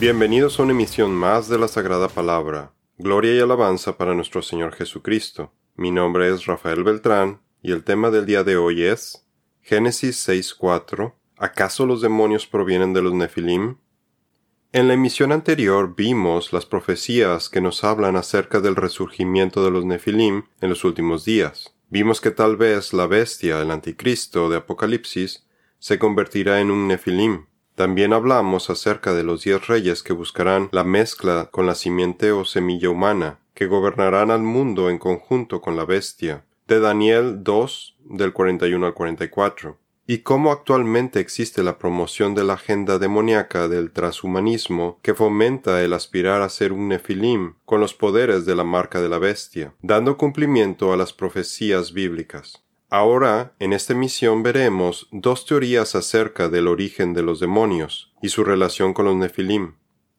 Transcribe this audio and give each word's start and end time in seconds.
Bienvenidos 0.00 0.60
a 0.60 0.62
una 0.62 0.70
emisión 0.70 1.10
más 1.10 1.48
de 1.48 1.58
la 1.58 1.66
Sagrada 1.66 2.08
Palabra. 2.08 2.72
Gloria 2.98 3.34
y 3.34 3.40
alabanza 3.40 3.98
para 3.98 4.14
nuestro 4.14 4.42
Señor 4.42 4.72
Jesucristo. 4.72 5.52
Mi 5.74 5.90
nombre 5.90 6.32
es 6.32 6.46
Rafael 6.46 6.84
Beltrán 6.84 7.40
y 7.62 7.72
el 7.72 7.82
tema 7.82 8.12
del 8.12 8.24
día 8.24 8.44
de 8.44 8.56
hoy 8.56 8.84
es 8.84 9.26
Génesis 9.60 10.28
6.4 10.28 11.14
¿Acaso 11.36 11.84
los 11.84 12.00
demonios 12.00 12.46
provienen 12.46 12.92
de 12.92 13.02
los 13.02 13.12
Nefilim? 13.12 13.78
En 14.70 14.86
la 14.86 14.94
emisión 14.94 15.32
anterior 15.32 15.96
vimos 15.96 16.52
las 16.52 16.64
profecías 16.64 17.48
que 17.48 17.60
nos 17.60 17.82
hablan 17.82 18.14
acerca 18.14 18.60
del 18.60 18.76
resurgimiento 18.76 19.64
de 19.64 19.72
los 19.72 19.84
Nefilim 19.84 20.44
en 20.60 20.68
los 20.68 20.84
últimos 20.84 21.24
días. 21.24 21.74
Vimos 21.88 22.20
que 22.20 22.30
tal 22.30 22.56
vez 22.56 22.92
la 22.92 23.08
bestia, 23.08 23.60
el 23.60 23.72
anticristo 23.72 24.48
de 24.48 24.58
Apocalipsis, 24.58 25.44
se 25.80 25.98
convertirá 25.98 26.60
en 26.60 26.70
un 26.70 26.86
Nefilim. 26.86 27.46
También 27.78 28.12
hablamos 28.12 28.70
acerca 28.70 29.14
de 29.14 29.22
los 29.22 29.44
diez 29.44 29.68
reyes 29.68 30.02
que 30.02 30.12
buscarán 30.12 30.68
la 30.72 30.82
mezcla 30.82 31.48
con 31.52 31.64
la 31.64 31.76
simiente 31.76 32.32
o 32.32 32.44
semilla 32.44 32.90
humana, 32.90 33.38
que 33.54 33.68
gobernarán 33.68 34.32
al 34.32 34.42
mundo 34.42 34.90
en 34.90 34.98
conjunto 34.98 35.60
con 35.60 35.76
la 35.76 35.84
bestia, 35.84 36.42
de 36.66 36.80
Daniel 36.80 37.44
2 37.44 37.98
del 38.00 38.32
41 38.32 38.84
al 38.84 38.94
44 38.94 39.78
y 40.08 40.18
cómo 40.18 40.50
actualmente 40.50 41.20
existe 41.20 41.62
la 41.62 41.78
promoción 41.78 42.34
de 42.34 42.42
la 42.42 42.54
agenda 42.54 42.98
demoníaca 42.98 43.68
del 43.68 43.92
transhumanismo 43.92 44.98
que 45.02 45.14
fomenta 45.14 45.80
el 45.84 45.92
aspirar 45.92 46.42
a 46.42 46.48
ser 46.48 46.72
un 46.72 46.88
nefilim 46.88 47.54
con 47.64 47.80
los 47.80 47.94
poderes 47.94 48.44
de 48.44 48.56
la 48.56 48.64
marca 48.64 49.00
de 49.00 49.08
la 49.08 49.20
bestia, 49.20 49.74
dando 49.82 50.16
cumplimiento 50.16 50.92
a 50.92 50.96
las 50.96 51.12
profecías 51.12 51.92
bíblicas. 51.92 52.64
Ahora, 52.90 53.54
en 53.58 53.74
esta 53.74 53.92
misión 53.92 54.42
veremos 54.42 55.08
dos 55.12 55.44
teorías 55.44 55.94
acerca 55.94 56.48
del 56.48 56.66
origen 56.66 57.12
de 57.12 57.22
los 57.22 57.38
demonios 57.38 58.12
y 58.22 58.30
su 58.30 58.44
relación 58.44 58.94
con 58.94 59.04
los 59.04 59.14
nefilim. 59.14 59.74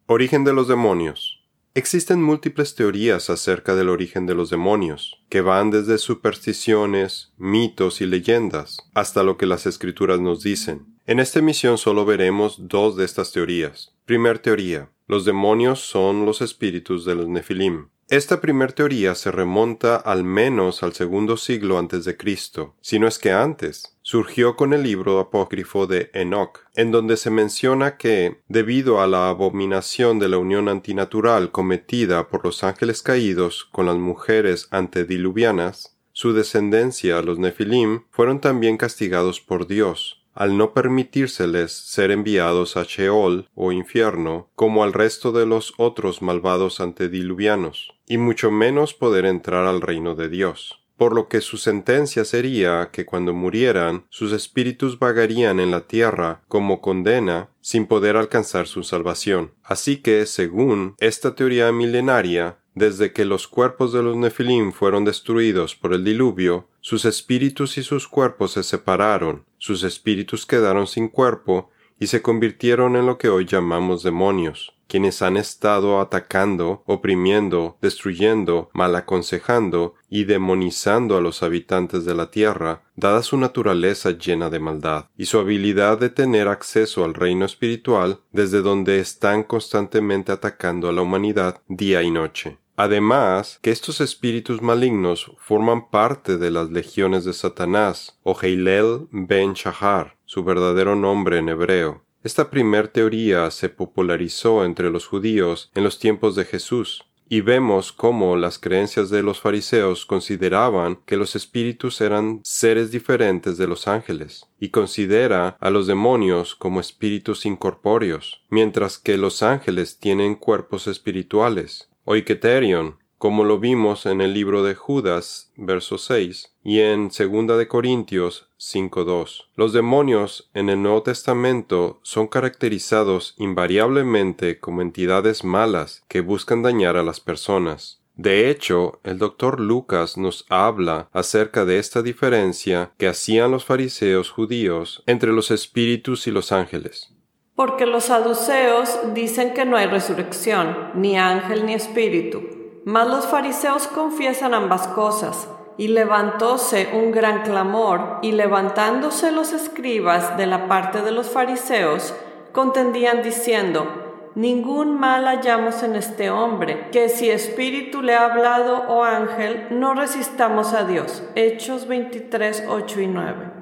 Origen 0.05 0.43
de 0.43 0.53
los 0.53 0.67
demonios. 0.67 1.43
Existen 1.73 2.21
múltiples 2.21 2.75
teorías 2.75 3.31
acerca 3.31 3.73
del 3.73 3.89
origen 3.89 4.27
de 4.27 4.35
los 4.35 4.51
demonios, 4.51 5.23
que 5.29 5.41
van 5.41 5.71
desde 5.71 5.97
supersticiones, 5.97 7.31
mitos 7.37 8.01
y 8.01 8.05
leyendas, 8.05 8.77
hasta 8.93 9.23
lo 9.23 9.37
que 9.37 9.47
las 9.47 9.65
escrituras 9.65 10.19
nos 10.19 10.43
dicen. 10.43 10.99
En 11.07 11.19
esta 11.19 11.39
emisión 11.39 11.79
solo 11.79 12.05
veremos 12.05 12.67
dos 12.67 12.95
de 12.95 13.05
estas 13.05 13.31
teorías. 13.31 13.95
Primer 14.05 14.37
teoría. 14.37 14.89
Los 15.07 15.25
demonios 15.25 15.79
son 15.79 16.23
los 16.23 16.41
espíritus 16.41 17.03
de 17.03 17.15
los 17.15 17.27
Nefilim. 17.27 17.87
Esta 18.09 18.41
primer 18.41 18.73
teoría 18.73 19.13
se 19.13 19.29
remonta 19.29 19.95
al 19.95 20.23
menos 20.23 20.81
al 20.81 20.93
segundo 20.93 21.37
siglo 21.37 21.77
antes 21.77 22.05
de 22.05 22.17
Cristo, 22.17 22.73
si 22.81 22.97
no 22.97 23.07
es 23.07 23.19
que 23.19 23.31
antes. 23.31 23.95
Surgió 24.01 24.55
con 24.55 24.73
el 24.73 24.81
libro 24.81 25.19
apócrifo 25.19 25.85
de 25.85 26.09
Enoch, 26.13 26.61
en 26.73 26.89
donde 26.91 27.17
se 27.17 27.29
menciona 27.29 27.97
que, 27.97 28.41
debido 28.47 28.99
a 28.99 29.05
la 29.05 29.29
abominación 29.29 30.17
de 30.17 30.27
la 30.27 30.39
unión 30.39 30.69
antinatural 30.69 31.51
cometida 31.51 32.29
por 32.29 32.43
los 32.43 32.63
ángeles 32.63 33.03
caídos 33.03 33.69
con 33.71 33.85
las 33.85 33.97
mujeres 33.97 34.69
antediluvianas, 34.71 35.95
su 36.11 36.33
descendencia, 36.33 37.21
los 37.21 37.37
Nefilim, 37.37 38.05
fueron 38.09 38.41
también 38.41 38.77
castigados 38.77 39.39
por 39.39 39.67
Dios, 39.67 40.18
al 40.39 40.55
no 40.55 40.73
permitírseles 40.73 41.73
ser 41.73 42.11
enviados 42.11 42.77
a 42.77 42.83
Sheol 42.83 43.49
o 43.55 43.73
infierno 43.73 44.49
como 44.55 44.85
al 44.85 44.93
resto 44.93 45.33
de 45.33 45.45
los 45.45 45.73
otros 45.77 46.21
malvados 46.21 46.79
antediluvianos, 46.79 47.93
y 48.07 48.17
mucho 48.17 48.49
menos 48.49 48.93
poder 48.93 49.25
entrar 49.25 49.67
al 49.67 49.81
reino 49.81 50.15
de 50.15 50.29
Dios. 50.29 50.79
Por 50.95 51.13
lo 51.13 51.27
que 51.27 51.41
su 51.41 51.57
sentencia 51.57 52.23
sería 52.23 52.89
que 52.93 53.05
cuando 53.05 53.33
murieran, 53.33 54.05
sus 54.09 54.31
espíritus 54.31 54.97
vagarían 54.97 55.59
en 55.59 55.71
la 55.71 55.87
tierra 55.87 56.41
como 56.47 56.79
condena 56.79 57.49
sin 57.59 57.85
poder 57.85 58.15
alcanzar 58.15 58.65
su 58.67 58.83
salvación. 58.83 59.53
Así 59.61 59.97
que, 59.97 60.25
según 60.25 60.95
esta 60.99 61.35
teoría 61.35 61.69
milenaria, 61.73 62.59
desde 62.75 63.13
que 63.13 63.25
los 63.25 63.47
cuerpos 63.47 63.93
de 63.93 64.03
los 64.03 64.15
Nefilim 64.15 64.71
fueron 64.71 65.05
destruidos 65.05 65.75
por 65.75 65.93
el 65.93 66.03
diluvio, 66.03 66.67
sus 66.81 67.05
espíritus 67.05 67.77
y 67.77 67.83
sus 67.83 68.07
cuerpos 68.07 68.53
se 68.53 68.63
separaron, 68.63 69.45
sus 69.57 69.83
espíritus 69.83 70.45
quedaron 70.45 70.87
sin 70.87 71.09
cuerpo 71.09 71.69
y 71.99 72.07
se 72.07 72.21
convirtieron 72.21 72.95
en 72.95 73.05
lo 73.05 73.17
que 73.17 73.29
hoy 73.29 73.45
llamamos 73.45 74.03
demonios, 74.03 74.73
quienes 74.89 75.21
han 75.21 75.37
estado 75.37 76.01
atacando, 76.01 76.83
oprimiendo, 76.85 77.77
destruyendo, 77.81 78.69
malaconsejando 78.73 79.93
y 80.09 80.25
demonizando 80.25 81.15
a 81.15 81.21
los 81.21 81.43
habitantes 81.43 82.03
de 82.03 82.15
la 82.15 82.31
tierra, 82.31 82.81
dada 82.95 83.23
su 83.23 83.37
naturaleza 83.37 84.11
llena 84.11 84.49
de 84.49 84.59
maldad, 84.59 85.05
y 85.15 85.25
su 85.25 85.39
habilidad 85.39 85.99
de 85.99 86.09
tener 86.09 86.47
acceso 86.47 87.05
al 87.05 87.13
reino 87.13 87.45
espiritual 87.45 88.19
desde 88.33 88.61
donde 88.61 88.99
están 88.99 89.43
constantemente 89.43 90.31
atacando 90.31 90.89
a 90.89 90.91
la 90.91 91.03
humanidad 91.03 91.61
día 91.67 92.01
y 92.01 92.09
noche. 92.11 92.57
Además, 92.75 93.59
que 93.61 93.71
estos 93.71 93.99
espíritus 93.99 94.61
malignos 94.61 95.33
forman 95.37 95.89
parte 95.89 96.37
de 96.37 96.49
las 96.49 96.71
legiones 96.71 97.25
de 97.25 97.33
Satanás, 97.33 98.17
o 98.23 98.37
Heilel 98.41 99.07
ben 99.11 99.53
Shahar, 99.53 100.15
su 100.23 100.45
verdadero 100.45 100.95
nombre 100.95 101.39
en 101.39 101.49
hebreo. 101.49 102.05
Esta 102.21 102.49
primer 102.49 102.89
teoría 102.89 103.49
se 103.49 103.69
popularizó 103.69 104.65
entre 104.65 104.89
los 104.89 105.07
judíos 105.07 105.71
en 105.73 105.85
los 105.85 105.99
tiempos 105.99 106.35
de 106.35 106.43
Jesús, 106.43 107.05
y 107.29 107.41
vemos 107.41 107.93
cómo 107.93 108.35
las 108.35 108.57
creencias 108.57 109.09
de 109.09 109.21
los 109.21 109.39
fariseos 109.39 110.05
consideraban 110.05 110.97
que 111.05 111.15
los 111.15 111.35
espíritus 111.35 112.01
eran 112.01 112.41
seres 112.43 112.91
diferentes 112.91 113.57
de 113.57 113.67
los 113.67 113.87
ángeles, 113.87 114.47
y 114.59 114.69
considera 114.69 115.55
a 115.59 115.69
los 115.69 115.87
demonios 115.87 116.55
como 116.55 116.79
espíritus 116.79 117.45
incorpóreos, 117.45 118.43
mientras 118.49 118.97
que 118.97 119.17
los 119.17 119.43
ángeles 119.43 119.99
tienen 119.99 120.35
cuerpos 120.35 120.87
espirituales. 120.87 121.89
Oiketerion, 122.03 122.97
como 123.19 123.43
lo 123.43 123.59
vimos 123.59 124.05
en 124.05 124.21
el 124.21 124.33
libro 124.33 124.63
de 124.63 124.75
Judas, 124.75 125.51
verso 125.57 125.97
6, 125.97 126.55
y 126.63 126.79
en 126.79 127.11
segunda 127.11 127.57
de 127.57 127.67
Corintios 127.67 128.49
5.2. 128.57 129.47
Los 129.55 129.73
demonios 129.73 130.49
en 130.53 130.69
el 130.69 130.81
Nuevo 130.81 131.03
Testamento 131.03 131.99
son 132.01 132.27
caracterizados 132.27 133.35
invariablemente 133.37 134.59
como 134.59 134.81
entidades 134.81 135.43
malas 135.43 136.01
que 136.07 136.21
buscan 136.21 136.63
dañar 136.63 136.95
a 136.95 137.03
las 137.03 137.19
personas. 137.19 137.99
De 138.15 138.49
hecho, 138.49 139.01
el 139.03 139.17
doctor 139.17 139.59
Lucas 139.59 140.17
nos 140.17 140.45
habla 140.49 141.09
acerca 141.11 141.65
de 141.65 141.77
esta 141.77 142.01
diferencia 142.01 142.91
que 142.97 143.09
hacían 143.09 143.51
los 143.51 143.65
fariseos 143.65 144.29
judíos 144.29 145.03
entre 145.07 145.33
los 145.33 145.51
espíritus 145.51 146.25
y 146.27 146.31
los 146.31 146.53
ángeles. 146.53 147.13
Porque 147.55 147.85
los 147.85 148.05
saduceos 148.05 148.97
dicen 149.13 149.53
que 149.53 149.65
no 149.65 149.75
hay 149.75 149.87
resurrección, 149.87 150.91
ni 150.95 151.17
ángel 151.17 151.65
ni 151.65 151.73
espíritu. 151.73 152.58
Mas 152.89 153.07
los 153.07 153.27
fariseos 153.27 153.87
confiesan 153.87 154.55
ambas 154.55 154.87
cosas. 154.87 155.47
Y 155.77 155.89
levantóse 155.89 156.89
un 156.91 157.11
gran 157.11 157.43
clamor, 157.43 158.17
y 158.23 158.31
levantándose 158.31 159.31
los 159.31 159.53
escribas 159.53 160.37
de 160.37 160.47
la 160.47 160.67
parte 160.67 161.03
de 161.03 161.11
los 161.11 161.29
fariseos, 161.29 162.15
contendían 162.51 163.21
diciendo, 163.21 163.85
Ningún 164.33 164.99
mal 164.99 165.25
hallamos 165.25 165.83
en 165.83 165.95
este 165.95 166.31
hombre, 166.31 166.89
que 166.91 167.09
si 167.09 167.29
espíritu 167.29 168.01
le 168.01 168.15
ha 168.15 168.25
hablado 168.25 168.85
o 168.87 169.03
ángel, 169.03 169.67
no 169.69 169.93
resistamos 169.93 170.73
a 170.73 170.83
Dios. 170.83 171.23
Hechos 171.35 171.87
23, 171.87 172.65
8 172.67 173.01
y 173.01 173.07
9. 173.07 173.58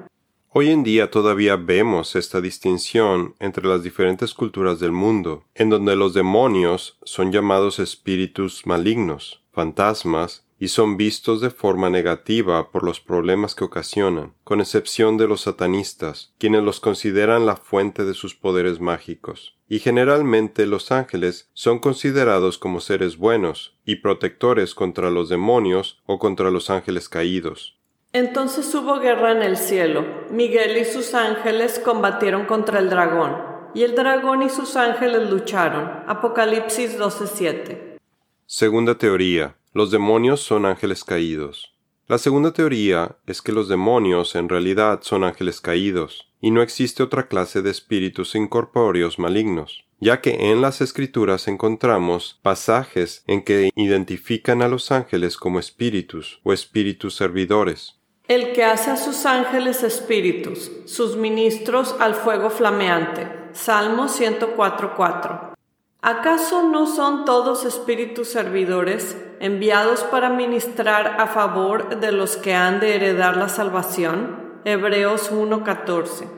Hoy 0.50 0.70
en 0.70 0.82
día 0.82 1.10
todavía 1.10 1.56
vemos 1.56 2.16
esta 2.16 2.40
distinción 2.40 3.34
entre 3.38 3.66
las 3.68 3.82
diferentes 3.82 4.32
culturas 4.32 4.80
del 4.80 4.92
mundo, 4.92 5.44
en 5.54 5.68
donde 5.68 5.94
los 5.94 6.14
demonios 6.14 6.98
son 7.04 7.32
llamados 7.32 7.78
espíritus 7.78 8.66
malignos, 8.66 9.42
fantasmas, 9.52 10.46
y 10.58 10.68
son 10.68 10.96
vistos 10.96 11.40
de 11.40 11.50
forma 11.50 11.90
negativa 11.90 12.70
por 12.70 12.82
los 12.82 12.98
problemas 12.98 13.54
que 13.54 13.64
ocasionan, 13.64 14.34
con 14.42 14.60
excepción 14.60 15.16
de 15.16 15.28
los 15.28 15.42
satanistas, 15.42 16.34
quienes 16.38 16.62
los 16.62 16.80
consideran 16.80 17.46
la 17.46 17.56
fuente 17.56 18.04
de 18.04 18.14
sus 18.14 18.34
poderes 18.34 18.80
mágicos. 18.80 19.56
Y 19.68 19.78
generalmente 19.80 20.66
los 20.66 20.90
ángeles 20.90 21.50
son 21.52 21.78
considerados 21.78 22.58
como 22.58 22.80
seres 22.80 23.18
buenos 23.18 23.76
y 23.84 23.96
protectores 23.96 24.74
contra 24.74 25.10
los 25.10 25.28
demonios 25.28 26.00
o 26.06 26.18
contra 26.18 26.50
los 26.50 26.70
ángeles 26.70 27.08
caídos. 27.08 27.77
Entonces 28.12 28.74
hubo 28.74 29.00
guerra 29.00 29.32
en 29.32 29.42
el 29.42 29.58
cielo. 29.58 30.04
Miguel 30.30 30.78
y 30.78 30.84
sus 30.86 31.14
ángeles 31.14 31.78
combatieron 31.78 32.46
contra 32.46 32.78
el 32.78 32.88
dragón, 32.88 33.36
y 33.74 33.82
el 33.82 33.94
dragón 33.94 34.42
y 34.42 34.48
sus 34.48 34.76
ángeles 34.76 35.28
lucharon. 35.28 36.04
Apocalipsis 36.06 36.98
12:7. 36.98 37.98
Segunda 38.46 38.96
teoría. 38.96 39.56
Los 39.74 39.90
demonios 39.90 40.40
son 40.40 40.64
ángeles 40.64 41.04
caídos. 41.04 41.74
La 42.06 42.16
segunda 42.16 42.54
teoría 42.54 43.16
es 43.26 43.42
que 43.42 43.52
los 43.52 43.68
demonios 43.68 44.34
en 44.34 44.48
realidad 44.48 45.00
son 45.02 45.24
ángeles 45.24 45.60
caídos, 45.60 46.32
y 46.40 46.50
no 46.50 46.62
existe 46.62 47.02
otra 47.02 47.28
clase 47.28 47.60
de 47.60 47.70
espíritus 47.70 48.34
incorpóreos 48.34 49.18
malignos, 49.18 49.84
ya 50.00 50.22
que 50.22 50.50
en 50.50 50.62
las 50.62 50.80
escrituras 50.80 51.46
encontramos 51.48 52.40
pasajes 52.40 53.22
en 53.26 53.44
que 53.44 53.70
identifican 53.74 54.62
a 54.62 54.68
los 54.68 54.90
ángeles 54.90 55.36
como 55.36 55.60
espíritus 55.60 56.40
o 56.44 56.54
espíritus 56.54 57.14
servidores. 57.14 57.97
El 58.28 58.52
que 58.52 58.62
hace 58.62 58.90
a 58.90 58.98
sus 58.98 59.24
ángeles 59.24 59.82
espíritus, 59.82 60.70
sus 60.84 61.16
ministros 61.16 61.96
al 61.98 62.14
fuego 62.14 62.50
flameante. 62.50 63.26
Salmo 63.52 64.04
104.4. 64.04 65.54
¿Acaso 66.02 66.62
no 66.62 66.86
son 66.86 67.24
todos 67.24 67.64
espíritus 67.64 68.28
servidores 68.28 69.16
enviados 69.40 70.04
para 70.04 70.28
ministrar 70.28 71.16
a 71.18 71.26
favor 71.26 72.00
de 72.00 72.12
los 72.12 72.36
que 72.36 72.52
han 72.52 72.80
de 72.80 72.96
heredar 72.96 73.38
la 73.38 73.48
salvación? 73.48 74.60
Hebreos 74.66 75.32
1:14. 75.32 76.37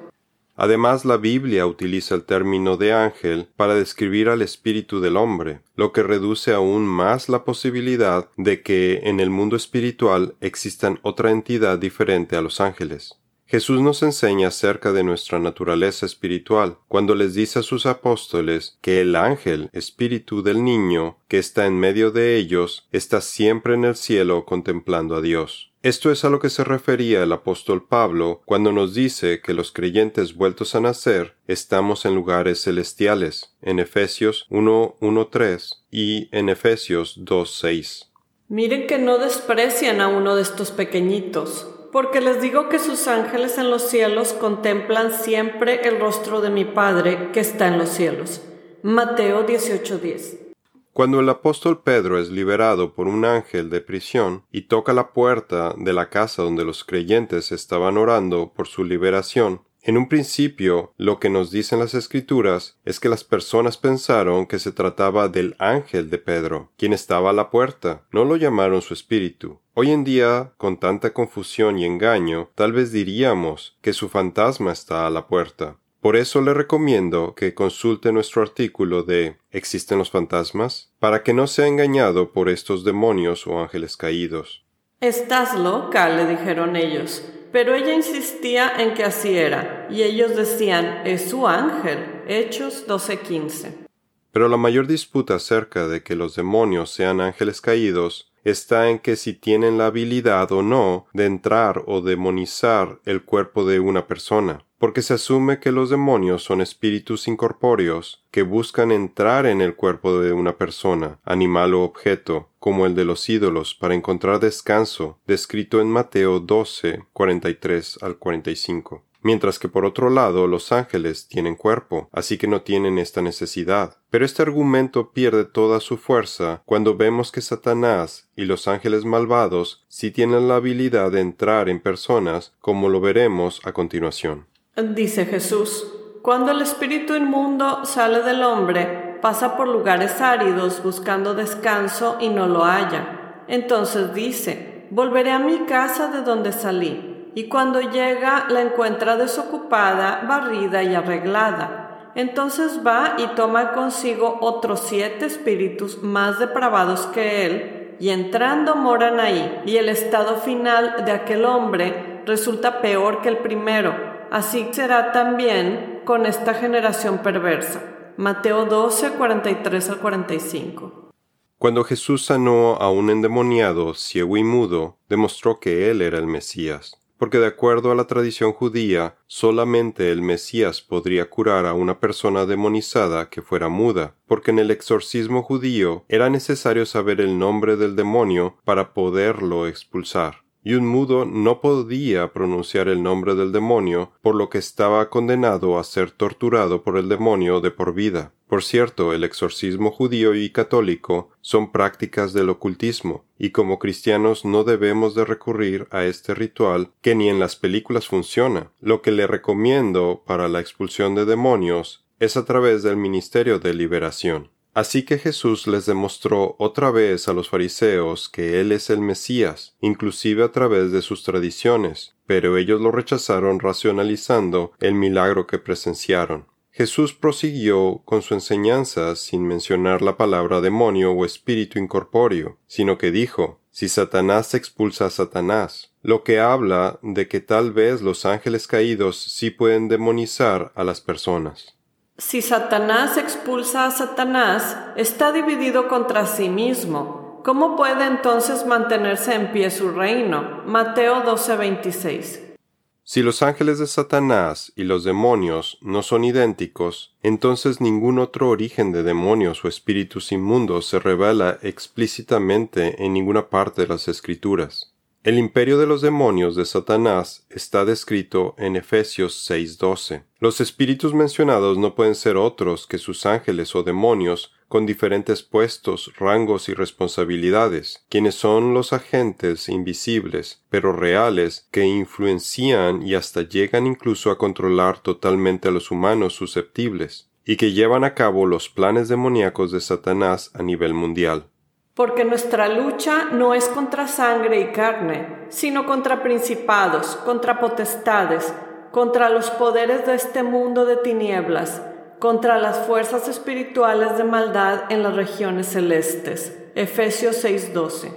Además, 0.63 1.07
la 1.07 1.17
Biblia 1.17 1.65
utiliza 1.65 2.15
el 2.15 2.25
término 2.25 2.77
de 2.77 2.93
ángel 2.93 3.49
para 3.57 3.75
describir 3.75 4.29
al 4.29 4.43
espíritu 4.43 5.01
del 5.01 5.17
hombre, 5.17 5.61
lo 5.75 5.91
que 5.91 6.03
reduce 6.03 6.53
aún 6.53 6.85
más 6.85 7.31
la 7.31 7.45
posibilidad 7.45 8.29
de 8.37 8.61
que 8.61 9.01
en 9.05 9.21
el 9.21 9.31
mundo 9.31 9.57
espiritual 9.57 10.35
existan 10.43 11.01
otra 11.01 11.31
entidad 11.31 11.79
diferente 11.79 12.37
a 12.37 12.43
los 12.43 12.61
ángeles. 12.61 13.15
Jesús 13.47 13.81
nos 13.81 14.03
enseña 14.03 14.49
acerca 14.49 14.93
de 14.93 15.03
nuestra 15.03 15.39
naturaleza 15.39 16.05
espiritual 16.05 16.77
cuando 16.89 17.15
les 17.15 17.33
dice 17.33 17.61
a 17.61 17.63
sus 17.63 17.87
apóstoles 17.87 18.77
que 18.83 19.01
el 19.01 19.17
ángel, 19.17 19.71
espíritu 19.73 20.43
del 20.43 20.63
niño, 20.63 21.17
que 21.27 21.39
está 21.39 21.65
en 21.65 21.81
medio 21.81 22.11
de 22.11 22.37
ellos, 22.37 22.87
está 22.93 23.23
siempre 23.23 23.73
en 23.73 23.87
el 23.87 23.97
cielo 23.97 24.45
contemplando 24.45 25.17
a 25.17 25.23
Dios. 25.23 25.70
Esto 25.83 26.13
es 26.13 26.27
a 26.27 26.29
lo 26.29 26.41
que 26.41 26.51
se 26.51 26.63
refería 26.63 27.23
el 27.23 27.33
apóstol 27.33 27.87
Pablo 27.89 28.43
cuando 28.45 28.71
nos 28.71 28.93
dice 28.93 29.41
que 29.41 29.55
los 29.55 29.73
creyentes 29.73 30.35
vueltos 30.35 30.75
a 30.75 30.81
nacer 30.81 31.37
estamos 31.47 32.05
en 32.05 32.15
lugares 32.15 32.61
celestiales, 32.61 33.57
en 33.63 33.79
Efesios 33.79 34.47
1.1.3 34.51 35.79
y 35.91 36.29
en 36.37 36.51
Efesios 36.51 37.25
2.6. 37.25 38.09
Miren 38.49 38.87
que 38.87 38.99
no 38.99 39.17
desprecian 39.17 40.03
a 40.03 40.09
uno 40.09 40.37
de 40.37 40.43
estos 40.43 40.71
pequeñitos, 40.71 41.67
porque 41.93 42.21
les 42.21 42.43
digo 42.43 42.69
que 42.69 42.79
sus 42.79 43.09
ángeles 43.09 43.57
en 43.57 43.71
los 43.71 43.89
cielos 43.89 44.35
contemplan 44.35 45.15
siempre 45.19 45.89
el 45.89 45.99
rostro 45.99 46.43
de 46.43 46.51
mi 46.51 46.67
Padre 46.67 47.31
que 47.33 47.41
está 47.41 47.69
en 47.69 47.79
los 47.79 47.89
cielos. 47.89 48.43
Mateo 48.83 49.47
18.10 49.47 50.50
cuando 50.93 51.21
el 51.21 51.29
apóstol 51.29 51.83
Pedro 51.83 52.19
es 52.19 52.31
liberado 52.31 52.95
por 52.95 53.07
un 53.07 53.25
ángel 53.25 53.71
de 53.71 53.81
prisión 53.81 54.45
y 54.51 54.63
toca 54.63 54.93
la 54.93 55.13
puerta 55.13 55.75
de 55.77 55.93
la 55.93 56.11
casa 56.11 56.43
donde 56.43 56.65
los 56.65 56.85
creyentes 56.85 57.53
estaban 57.53 57.97
orando 57.97 58.53
por 58.53 58.67
su 58.67 58.85
liberación, 58.85 59.63
en 59.83 59.97
un 59.97 60.11
principio 60.11 60.93
lo 60.99 61.19
que 61.19 61.31
nos 61.31 61.51
dicen 61.51 61.79
las 61.79 61.95
escrituras 61.95 62.79
es 62.85 63.01
que 63.01 63.09
las 63.09 63.25
personas 63.25 63.79
pensaron 63.79 64.47
que 64.47 64.59
se 64.59 64.73
trataba 64.73 65.29
del 65.29 65.57
ángel 65.59 66.11
de 66.11 66.19
Pedro, 66.19 66.71
quien 66.77 66.93
estaba 66.93 67.31
a 67.31 67.33
la 67.33 67.49
puerta, 67.49 68.05
no 68.13 68.27
lo 68.27 68.37
llamaron 68.37 68.83
su 68.83 68.93
espíritu. 68.93 69.59
Hoy 69.73 69.91
en 69.91 70.05
día, 70.05 70.53
con 70.59 70.79
tanta 70.79 71.15
confusión 71.15 71.79
y 71.79 71.87
engaño, 71.87 72.51
tal 72.55 72.73
vez 72.73 72.93
diríamos 72.93 73.79
que 73.81 73.95
su 73.95 74.11
fantasma 74.11 74.71
está 74.71 75.07
a 75.07 75.11
la 75.11 75.27
puerta. 75.27 75.79
Por 76.01 76.17
eso 76.17 76.41
le 76.41 76.55
recomiendo 76.55 77.35
que 77.35 77.55
consulte 77.55 78.11
nuestro 78.11 78.41
artículo 78.41 79.03
de 79.03 79.37
¿Existen 79.51 79.99
los 79.99 80.11
fantasmas? 80.11 80.91
para 80.99 81.23
que 81.23 81.35
no 81.35 81.47
sea 81.47 81.67
engañado 81.67 82.33
por 82.33 82.49
estos 82.49 82.85
demonios 82.85 83.47
o 83.47 83.61
ángeles 83.61 83.97
caídos. 83.99 84.65
Estás 85.01 85.59
loca, 85.59 86.09
le 86.09 86.27
dijeron 86.27 86.77
ellos. 86.77 87.23
Pero 87.53 87.75
ella 87.75 87.93
insistía 87.95 88.73
en 88.79 88.95
que 88.95 89.05
así 89.05 89.37
era, 89.37 89.89
y 89.91 90.03
ellos 90.03 90.37
decían, 90.37 91.03
es 91.05 91.29
su 91.31 91.47
ángel. 91.49 92.23
Hechos 92.29 92.87
12:15. 92.87 93.90
Pero 94.33 94.49
la 94.49 94.57
mayor 94.57 94.87
disputa 94.87 95.37
acerca 95.37 95.89
de 95.89 96.03
que 96.03 96.17
los 96.17 96.37
demonios 96.37 96.91
sean 96.91 97.21
ángeles 97.21 97.61
caídos 97.61 98.33
está 98.45 98.89
en 98.89 98.99
que 98.99 99.17
si 99.17 99.35
tienen 99.35 99.79
la 99.79 99.87
habilidad 99.87 100.51
o 100.53 100.63
no 100.63 101.07
de 101.13 101.27
entrar 101.27 101.83
o 101.87 102.01
demonizar 102.01 103.01
el 103.05 103.23
cuerpo 103.23 103.65
de 103.65 103.81
una 103.81 104.07
persona 104.07 104.65
porque 104.81 105.03
se 105.03 105.13
asume 105.13 105.61
que 105.61 105.73
los 105.73 105.91
demonios 105.91 106.43
son 106.43 106.63
espíritus 106.63 107.29
incorpóreos 107.29 108.25
que 108.31 108.41
buscan 108.41 108.91
entrar 108.93 109.45
en 109.45 109.61
el 109.61 109.77
cuerpo 109.77 110.21
de 110.21 110.33
una 110.33 110.57
persona, 110.57 111.21
animal 111.23 111.75
o 111.75 111.83
objeto, 111.83 112.49
como 112.59 112.87
el 112.87 112.95
de 112.95 113.05
los 113.05 113.29
ídolos, 113.29 113.75
para 113.75 113.95
encontrar 113.95 114.41
descanso, 114.41 115.19
descrito 115.27 115.83
en 115.83 115.89
Mateo 115.89 116.41
12, 116.41 117.05
43 117.13 117.99
al 118.01 118.17
45. 118.17 119.05
Mientras 119.23 119.59
que 119.59 119.69
por 119.69 119.85
otro 119.85 120.11
lado 120.11 120.47
los 120.47 120.73
ángeles 120.73 121.29
tienen 121.29 121.57
cuerpo, 121.57 122.09
así 122.13 122.39
que 122.39 122.47
no 122.47 122.63
tienen 122.63 122.99
esta 122.99 123.23
necesidad. 123.23 123.97
Pero 124.11 124.25
este 124.25 124.43
argumento 124.43 125.13
pierde 125.13 125.45
toda 125.45 125.81
su 125.81 125.99
fuerza 125.99 126.63
cuando 126.65 126.97
vemos 126.97 127.31
que 127.31 127.41
Satanás 127.41 128.29
y 128.35 128.45
los 128.45 128.69
ángeles 128.69 129.05
malvados 129.05 129.85
sí 129.89 130.11
tienen 130.11 130.49
la 130.49 130.57
habilidad 130.57 131.13
de 131.13 131.21
entrar 131.21 131.69
en 131.69 131.81
personas, 131.81 132.55
como 132.61 132.89
lo 132.89 133.01
veremos 133.01 133.61
a 133.65 133.73
continuación. 133.73 134.47
Dice 134.77 135.27
Jesús, 135.27 135.87
cuando 136.23 136.53
el 136.53 136.63
espíritu 136.63 137.15
inmundo 137.15 137.85
sale 137.85 138.23
del 138.23 138.43
hombre, 138.43 139.19
pasa 139.21 139.57
por 139.57 139.69
lugares 139.69 140.21
áridos 140.21 140.83
buscando 140.83 141.35
descanso 141.35 142.17
y 142.21 142.29
no 142.29 142.47
lo 142.47 142.65
halla. 142.65 143.45
Entonces 143.49 144.15
dice, 144.15 144.87
volveré 144.91 145.33
a 145.33 145.39
mi 145.39 145.61
casa 145.61 146.09
de 146.09 146.23
donde 146.23 146.53
salí, 146.53 147.10
y 147.35 147.49
cuando 147.49 147.81
llega 147.81 148.47
la 148.49 148.61
encuentra 148.61 149.17
desocupada, 149.17 150.25
barrida 150.29 150.83
y 150.83 150.95
arreglada. 150.95 152.13
Entonces 152.15 152.81
va 152.87 153.15
y 153.19 153.27
toma 153.37 153.73
consigo 153.73 154.39
otros 154.41 154.81
siete 154.81 155.27
espíritus 155.27 156.03
más 156.03 156.39
depravados 156.39 157.07
que 157.07 157.47
él, 157.47 157.97
y 158.01 158.11
entrando 158.11 158.77
moran 158.77 159.21
ahí, 159.21 159.63
y 159.67 159.77
el 159.77 159.89
estado 159.89 160.37
final 160.37 161.05
de 161.05 161.13
aquel 161.13 161.45
hombre 161.45 162.23
resulta 162.27 162.81
peor 162.81 163.21
que 163.21 163.29
el 163.29 163.39
primero 163.39 164.11
así 164.31 164.69
será 164.71 165.13
también 165.13 166.01
con 166.05 166.25
esta 166.25 166.55
generación 166.55 167.19
perversa. 167.19 167.83
Mateo 168.17 168.65
12, 168.67 169.13
43 169.13 169.91
al 169.91 169.99
45. 169.99 171.11
Cuando 171.59 171.85
Jesús 171.85 172.25
sanó 172.25 172.77
a 172.77 172.91
un 172.91 173.11
endemoniado, 173.11 173.95
ciego 173.95 174.37
y 174.37 174.45
mudo, 174.45 174.97
demostró 175.09 175.61
que 175.61 175.91
él 175.91 176.01
era 176.01 176.19
el 176.19 176.27
Mesías, 176.27 177.00
porque 177.21 177.39
de 177.39 177.49
acuerdo 177.49 177.93
a 177.93 177.95
la 177.95 178.07
tradición 178.07 178.55
judía, 178.55 179.15
solamente 179.27 180.11
el 180.11 180.23
Mesías 180.23 180.81
podría 180.81 181.29
curar 181.29 181.67
a 181.67 181.75
una 181.75 182.01
persona 182.01 182.47
demonizada 182.47 183.29
que 183.29 183.43
fuera 183.43 183.69
muda, 183.69 184.15
porque 184.27 184.53
en 184.53 184.59
el 184.59 184.71
exorcismo 184.71 185.43
judío 185.43 186.07
era 186.09 186.31
necesario 186.31 186.87
saber 186.87 187.21
el 187.21 187.39
nombre 187.39 187.77
del 187.77 187.95
demonio 187.95 188.57
para 188.65 188.95
poderlo 188.95 189.69
expulsar 189.69 190.50
y 190.63 190.75
un 190.75 190.87
mudo 190.87 191.25
no 191.25 191.61
podía 191.61 192.33
pronunciar 192.33 192.89
el 192.89 193.03
nombre 193.03 193.35
del 193.35 193.53
demonio, 193.53 194.13
por 194.23 194.35
lo 194.35 194.51
que 194.51 194.59
estaba 194.59 195.09
condenado 195.11 195.79
a 195.79 195.85
ser 195.85 196.11
torturado 196.11 196.83
por 196.83 196.97
el 196.97 197.09
demonio 197.09 197.61
de 197.61 197.71
por 197.71 197.95
vida. 197.95 198.33
Por 198.47 198.65
cierto, 198.65 199.13
el 199.13 199.23
exorcismo 199.23 199.93
judío 199.93 200.35
y 200.35 200.51
católico 200.51 201.31
son 201.41 201.71
prácticas 201.71 202.33
del 202.33 202.51
ocultismo, 202.51 203.25
y 203.39 203.51
como 203.51 203.79
cristianos 203.79 204.45
no 204.45 204.65
debemos 204.65 205.15
de 205.15 205.25
recurrir 205.25 205.87
a 205.93 206.05
este 206.05 206.35
ritual 206.35 206.91
que 207.01 207.15
ni 207.15 207.29
en 207.29 207.39
las 207.39 207.55
películas 207.55 208.09
funciona. 208.09 208.73
Lo 208.81 209.03
que 209.03 209.13
le 209.13 209.29
recomiendo 209.29 210.25
para 210.27 210.49
la 210.49 210.61
expulsión 210.61 211.15
de 211.15 211.27
demonios 211.27 212.05
es 212.19 212.37
a 212.37 212.45
través 212.45 212.83
del 212.83 212.97
ministerio 212.97 213.61
de 213.61 213.73
liberación. 213.73 214.51
Así 214.73 215.05
que 215.05 215.19
Jesús 215.19 215.67
les 215.67 215.87
demostró 215.87 216.55
otra 216.59 216.91
vez 216.91 217.29
a 217.29 217.33
los 217.33 217.49
fariseos 217.49 218.29
que 218.29 218.61
Él 218.61 218.71
es 218.71 218.89
el 218.89 219.01
Mesías, 219.01 219.75
inclusive 219.81 220.45
a 220.45 220.53
través 220.53 220.93
de 220.93 221.03
sus 221.03 221.25
tradiciones, 221.25 222.15
pero 222.27 222.57
ellos 222.57 222.81
lo 222.81 222.93
rechazaron 222.93 223.59
racionalizando 223.59 224.73
el 224.79 224.95
milagro 224.95 225.47
que 225.47 225.59
presenciaron. 225.59 226.47
Jesús 226.71 227.13
prosiguió 227.13 228.03
con 228.05 228.23
su 228.23 228.35
enseñanza 228.35 229.17
sin 229.17 229.47
mencionar 229.47 230.03
la 230.03 230.17
palabra 230.17 230.61
demonio 230.61 231.13
o 231.13 231.25
espíritu 231.25 231.79
incorpóreo, 231.79 232.59
sino 232.69 232.97
que 232.97 233.11
dijo 233.11 233.61
si 233.73 233.89
Satanás 233.89 234.55
expulsa 234.55 235.07
a 235.07 235.11
Satanás, 235.11 235.93
lo 236.03 236.25
que 236.25 236.41
habla 236.41 236.99
de 237.03 237.29
que 237.29 237.41
tal 237.41 237.73
vez 237.73 238.03
los 238.03 238.25
ángeles 238.25 238.67
caídos 238.67 239.17
sí 239.21 239.51
pueden 239.51 239.89
demonizar 239.89 240.73
a 240.75 240.85
las 240.85 241.01
personas. 241.01 241.77
Si 242.21 242.43
Satanás 242.43 243.17
expulsa 243.17 243.87
a 243.87 243.91
Satanás, 243.91 244.77
está 244.95 245.33
dividido 245.33 245.89
contra 245.89 246.27
sí 246.27 246.51
mismo. 246.51 247.41
¿Cómo 247.43 247.77
puede 247.77 248.05
entonces 248.05 248.67
mantenerse 248.67 249.35
en 249.35 249.53
pie 249.53 249.71
su 249.71 249.91
reino? 249.91 250.63
Mateo 250.67 251.23
12:26. 251.23 252.59
Si 253.05 253.23
los 253.23 253.43
ángeles 253.43 253.79
de 253.79 253.87
Satanás 253.87 254.71
y 254.77 254.85
los 254.85 255.03
demonios 255.03 255.79
no 255.81 256.03
son 256.03 256.25
idénticos, 256.25 257.17
entonces 257.23 257.81
ningún 257.81 258.19
otro 258.19 258.51
origen 258.51 258.93
de 258.93 259.03
demonios 259.03 259.65
o 259.65 259.69
espíritus 259.69 260.31
inmundos 260.31 260.87
se 260.87 260.99
revela 260.99 261.59
explícitamente 261.63 263.03
en 263.03 263.15
ninguna 263.15 263.49
parte 263.49 263.81
de 263.81 263.89
las 263.89 264.09
escrituras. 264.09 264.90
El 265.23 265.37
imperio 265.37 265.77
de 265.77 265.87
los 265.87 266.01
demonios 266.01 266.57
de 266.57 266.65
Satanás 266.65 267.45
está 267.51 267.85
descrito 267.85 268.55
en 268.57 268.75
Efesios 268.75 269.35
6:12. 269.47 270.25
Los 270.39 270.63
espíritus 270.63 271.13
mencionados 271.13 271.77
no 271.77 271.95
pueden 271.95 272.15
ser 272.15 272.39
otros 272.39 272.87
que 272.87 272.97
sus 272.97 273.27
ángeles 273.27 273.77
o 273.77 273.83
demonios 273.83 274.55
con 274.69 274.87
diferentes 274.87 275.43
puestos, 275.43 276.11
rangos 276.17 276.71
y 276.71 276.73
responsabilidades, 276.73 278.07
quienes 278.09 278.35
son 278.35 278.73
los 278.73 278.95
agentes 278.95 279.69
invisibles, 279.69 280.65
pero 280.71 280.95
reales, 280.95 281.69
que 281.71 281.85
influencian 281.85 283.07
y 283.07 283.15
hasta 283.15 283.43
llegan 283.43 283.87
incluso 283.87 284.31
a 284.31 284.39
controlar 284.39 285.01
totalmente 285.03 285.69
a 285.69 285.71
los 285.71 285.91
humanos 285.91 286.33
susceptibles. 286.33 287.27
y 287.45 287.57
que 287.57 287.73
llevan 287.73 288.05
a 288.05 288.15
cabo 288.15 288.47
los 288.47 288.69
planes 288.69 289.09
demoníacos 289.09 289.73
de 289.73 289.81
Satanás 289.81 290.51
a 290.55 290.63
nivel 290.63 290.95
mundial. 290.95 291.49
Porque 291.95 292.25
nuestra 292.25 292.69
lucha 292.69 293.27
no 293.33 293.55
es 293.55 293.67
contra 293.69 294.07
sangre 294.07 294.61
y 294.61 294.73
carne, 294.73 295.47
sino 295.49 295.87
contra 295.87 296.23
principados, 296.23 297.17
contra 297.25 297.61
potestades, 297.61 298.55
contra 298.91 299.29
los 299.29 299.51
poderes 299.51 300.07
de 300.07 300.15
este 300.15 300.43
mundo 300.43 300.87
de 300.87 300.97
tinieblas, 300.97 301.83
contra 302.19 302.59
las 302.59 302.87
fuerzas 302.87 303.29
espirituales 303.29 304.17
de 304.17 304.25
maldad 304.25 304.91
en 304.91 305.03
las 305.03 305.15
regiones 305.15 305.67
celestes. 305.67 306.57
Efesios 306.75 307.37
6:12. 307.45 308.13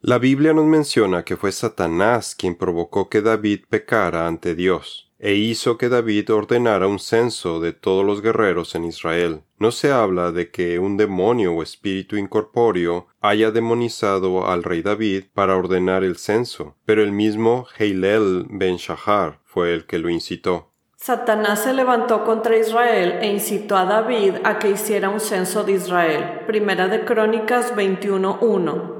La 0.00 0.18
Biblia 0.18 0.52
nos 0.52 0.66
menciona 0.66 1.24
que 1.24 1.36
fue 1.36 1.50
Satanás 1.50 2.36
quien 2.36 2.54
provocó 2.54 3.08
que 3.08 3.20
David 3.20 3.64
pecara 3.68 4.28
ante 4.28 4.54
Dios 4.54 5.07
e 5.18 5.34
hizo 5.34 5.78
que 5.78 5.88
David 5.88 6.32
ordenara 6.32 6.86
un 6.86 6.98
censo 6.98 7.60
de 7.60 7.72
todos 7.72 8.04
los 8.04 8.22
guerreros 8.22 8.74
en 8.74 8.84
Israel. 8.84 9.42
No 9.58 9.72
se 9.72 9.90
habla 9.90 10.30
de 10.30 10.50
que 10.50 10.78
un 10.78 10.96
demonio 10.96 11.54
o 11.54 11.62
espíritu 11.62 12.16
incorpóreo 12.16 13.08
haya 13.20 13.50
demonizado 13.50 14.46
al 14.46 14.62
rey 14.62 14.82
David 14.82 15.24
para 15.34 15.56
ordenar 15.56 16.04
el 16.04 16.16
censo, 16.16 16.76
pero 16.84 17.02
el 17.02 17.12
mismo 17.12 17.66
Heilel 17.78 18.46
ben 18.48 18.76
Shahar 18.76 19.40
fue 19.44 19.74
el 19.74 19.86
que 19.86 19.98
lo 19.98 20.08
incitó. 20.08 20.70
Satanás 20.96 21.62
se 21.62 21.72
levantó 21.74 22.24
contra 22.24 22.56
Israel 22.56 23.18
e 23.20 23.28
incitó 23.28 23.76
a 23.76 23.84
David 23.84 24.34
a 24.42 24.58
que 24.58 24.70
hiciera 24.70 25.08
un 25.08 25.20
censo 25.20 25.62
de 25.62 25.72
Israel. 25.72 26.40
Primera 26.46 26.88
de 26.88 27.04
Crónicas 27.04 27.74
21.1. 27.74 28.97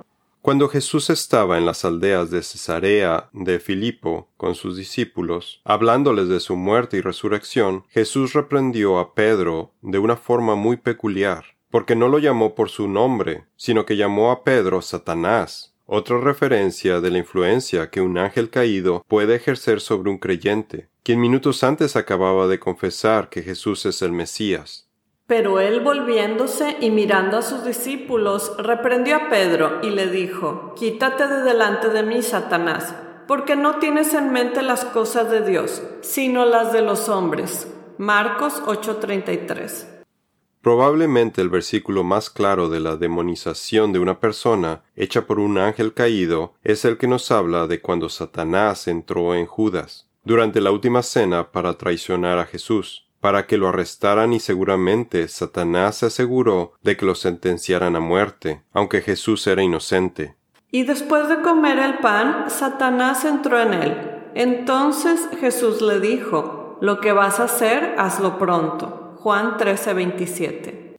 Cuando 0.48 0.70
Jesús 0.70 1.10
estaba 1.10 1.58
en 1.58 1.66
las 1.66 1.84
aldeas 1.84 2.30
de 2.30 2.42
Cesarea 2.42 3.28
de 3.34 3.60
Filipo 3.60 4.30
con 4.38 4.54
sus 4.54 4.78
discípulos, 4.78 5.60
hablándoles 5.62 6.30
de 6.30 6.40
su 6.40 6.56
muerte 6.56 6.96
y 6.96 7.02
resurrección, 7.02 7.84
Jesús 7.90 8.32
reprendió 8.32 8.98
a 8.98 9.12
Pedro 9.12 9.74
de 9.82 9.98
una 9.98 10.16
forma 10.16 10.54
muy 10.54 10.78
peculiar, 10.78 11.44
porque 11.70 11.94
no 11.94 12.08
lo 12.08 12.18
llamó 12.18 12.54
por 12.54 12.70
su 12.70 12.88
nombre, 12.88 13.44
sino 13.56 13.84
que 13.84 13.98
llamó 13.98 14.30
a 14.30 14.42
Pedro 14.42 14.80
Satanás, 14.80 15.74
otra 15.84 16.18
referencia 16.18 17.02
de 17.02 17.10
la 17.10 17.18
influencia 17.18 17.90
que 17.90 18.00
un 18.00 18.16
ángel 18.16 18.48
caído 18.48 19.04
puede 19.06 19.34
ejercer 19.34 19.82
sobre 19.82 20.08
un 20.08 20.16
creyente, 20.16 20.88
quien 21.02 21.20
minutos 21.20 21.62
antes 21.62 21.94
acababa 21.94 22.48
de 22.48 22.58
confesar 22.58 23.28
que 23.28 23.42
Jesús 23.42 23.84
es 23.84 24.00
el 24.00 24.12
Mesías. 24.12 24.87
Pero 25.28 25.60
él 25.60 25.80
volviéndose 25.80 26.78
y 26.80 26.90
mirando 26.90 27.36
a 27.36 27.42
sus 27.42 27.62
discípulos, 27.62 28.54
reprendió 28.56 29.16
a 29.16 29.28
Pedro 29.28 29.80
y 29.82 29.90
le 29.90 30.06
dijo, 30.06 30.72
Quítate 30.74 31.28
de 31.28 31.42
delante 31.42 31.90
de 31.90 32.02
mí, 32.02 32.22
Satanás, 32.22 32.94
porque 33.26 33.54
no 33.54 33.78
tienes 33.78 34.14
en 34.14 34.32
mente 34.32 34.62
las 34.62 34.86
cosas 34.86 35.30
de 35.30 35.42
Dios, 35.42 35.82
sino 36.00 36.46
las 36.46 36.72
de 36.72 36.80
los 36.80 37.10
hombres. 37.10 37.70
Marcos 37.98 38.62
8:33 38.64 39.98
Probablemente 40.62 41.42
el 41.42 41.50
versículo 41.50 42.04
más 42.04 42.30
claro 42.30 42.70
de 42.70 42.80
la 42.80 42.96
demonización 42.96 43.92
de 43.92 43.98
una 43.98 44.20
persona 44.20 44.82
hecha 44.96 45.26
por 45.26 45.40
un 45.40 45.58
ángel 45.58 45.92
caído 45.92 46.54
es 46.64 46.86
el 46.86 46.96
que 46.96 47.06
nos 47.06 47.30
habla 47.30 47.66
de 47.66 47.82
cuando 47.82 48.08
Satanás 48.08 48.88
entró 48.88 49.34
en 49.34 49.44
Judas. 49.44 50.08
Durante 50.24 50.62
la 50.62 50.70
última 50.70 51.02
cena 51.02 51.52
para 51.52 51.74
traicionar 51.74 52.38
a 52.38 52.46
Jesús 52.46 53.07
para 53.20 53.46
que 53.46 53.58
lo 53.58 53.68
arrestaran 53.68 54.32
y 54.32 54.40
seguramente 54.40 55.26
Satanás 55.28 55.96
se 55.96 56.06
aseguró 56.06 56.72
de 56.82 56.96
que 56.96 57.06
lo 57.06 57.14
sentenciaran 57.14 57.96
a 57.96 58.00
muerte, 58.00 58.62
aunque 58.72 59.00
Jesús 59.00 59.46
era 59.46 59.62
inocente. 59.62 60.36
Y 60.70 60.84
después 60.84 61.28
de 61.28 61.40
comer 61.40 61.78
el 61.78 61.98
pan, 61.98 62.50
Satanás 62.50 63.24
entró 63.24 63.60
en 63.60 63.74
él. 63.74 63.96
Entonces 64.34 65.28
Jesús 65.40 65.80
le 65.80 65.98
dijo, 66.00 66.78
Lo 66.80 67.00
que 67.00 67.12
vas 67.12 67.40
a 67.40 67.44
hacer, 67.44 67.94
hazlo 67.98 68.38
pronto. 68.38 69.14
Juan 69.16 69.56
13:27. 69.56 70.96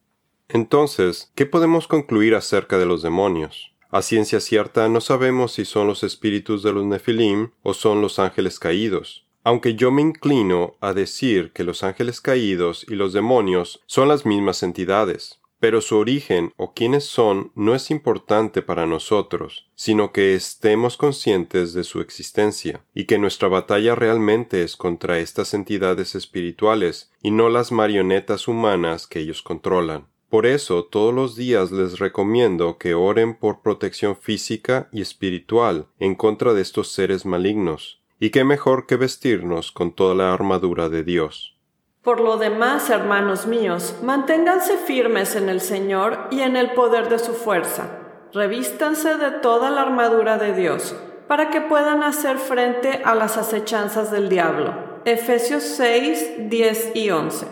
Entonces, 0.48 1.30
¿qué 1.34 1.46
podemos 1.46 1.86
concluir 1.86 2.34
acerca 2.34 2.76
de 2.76 2.84
los 2.84 3.02
demonios? 3.02 3.72
A 3.90 4.02
ciencia 4.02 4.40
cierta 4.40 4.88
no 4.88 5.00
sabemos 5.00 5.52
si 5.52 5.64
son 5.64 5.86
los 5.86 6.02
espíritus 6.02 6.62
de 6.62 6.72
los 6.72 6.84
Nefilim 6.84 7.50
o 7.62 7.72
son 7.72 8.02
los 8.02 8.18
ángeles 8.18 8.58
caídos. 8.58 9.26
Aunque 9.42 9.74
yo 9.74 9.90
me 9.90 10.02
inclino 10.02 10.76
a 10.80 10.92
decir 10.92 11.52
que 11.52 11.64
los 11.64 11.82
ángeles 11.82 12.20
caídos 12.20 12.84
y 12.88 12.94
los 12.94 13.12
demonios 13.12 13.82
son 13.86 14.08
las 14.08 14.26
mismas 14.26 14.62
entidades, 14.62 15.40
pero 15.60 15.82
su 15.82 15.96
origen 15.96 16.52
o 16.56 16.72
quiénes 16.72 17.04
son 17.04 17.52
no 17.54 17.74
es 17.74 17.90
importante 17.90 18.62
para 18.62 18.86
nosotros, 18.86 19.68
sino 19.74 20.10
que 20.10 20.34
estemos 20.34 20.96
conscientes 20.96 21.74
de 21.74 21.84
su 21.84 22.00
existencia, 22.00 22.82
y 22.94 23.04
que 23.04 23.18
nuestra 23.18 23.48
batalla 23.48 23.94
realmente 23.94 24.62
es 24.62 24.76
contra 24.76 25.18
estas 25.18 25.54
entidades 25.54 26.14
espirituales 26.14 27.12
y 27.22 27.30
no 27.30 27.50
las 27.50 27.72
marionetas 27.72 28.48
humanas 28.48 29.06
que 29.06 29.20
ellos 29.20 29.42
controlan. 29.42 30.06
Por 30.30 30.46
eso 30.46 30.84
todos 30.84 31.12
los 31.12 31.34
días 31.34 31.72
les 31.72 31.98
recomiendo 31.98 32.78
que 32.78 32.94
oren 32.94 33.34
por 33.34 33.62
protección 33.62 34.16
física 34.16 34.88
y 34.92 35.02
espiritual 35.02 35.88
en 35.98 36.14
contra 36.14 36.54
de 36.54 36.62
estos 36.62 36.92
seres 36.92 37.26
malignos, 37.26 37.99
y 38.20 38.30
qué 38.30 38.44
mejor 38.44 38.86
que 38.86 38.96
vestirnos 38.96 39.72
con 39.72 39.92
toda 39.92 40.14
la 40.14 40.32
armadura 40.32 40.90
de 40.90 41.02
Dios. 41.02 41.56
Por 42.02 42.20
lo 42.20 42.36
demás, 42.36 42.88
hermanos 42.90 43.46
míos, 43.46 43.96
manténganse 44.02 44.76
firmes 44.76 45.34
en 45.36 45.48
el 45.48 45.60
Señor 45.60 46.28
y 46.30 46.40
en 46.40 46.56
el 46.56 46.72
poder 46.72 47.08
de 47.08 47.18
su 47.18 47.32
fuerza. 47.32 47.98
Revístanse 48.32 49.16
de 49.16 49.30
toda 49.32 49.70
la 49.70 49.82
armadura 49.82 50.38
de 50.38 50.54
Dios, 50.54 50.94
para 51.26 51.50
que 51.50 51.60
puedan 51.60 52.02
hacer 52.02 52.38
frente 52.38 53.02
a 53.04 53.14
las 53.14 53.36
acechanzas 53.36 54.10
del 54.10 54.28
diablo. 54.28 54.74
Efesios 55.04 55.62
6, 55.62 56.48
10 56.50 56.92
y 56.94 57.10
11. 57.10 57.46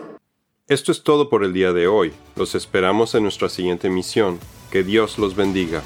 Esto 0.68 0.92
es 0.92 1.02
todo 1.02 1.30
por 1.30 1.44
el 1.44 1.54
día 1.54 1.72
de 1.72 1.88
hoy. 1.88 2.12
Los 2.36 2.54
esperamos 2.54 3.14
en 3.14 3.22
nuestra 3.22 3.48
siguiente 3.48 3.88
misión. 3.88 4.38
Que 4.70 4.82
Dios 4.82 5.18
los 5.18 5.34
bendiga. 5.34 5.82